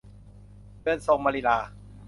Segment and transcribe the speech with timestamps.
[0.81, 1.57] เรือนทรงมลิลา